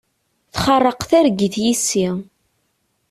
Txerreq 0.53 1.01
targit 1.09 1.55
yis-i. 1.63 2.07